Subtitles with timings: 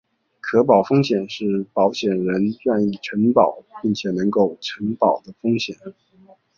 [0.39, 5.77] 可保风险是保险人愿意承保并能够承保的风险。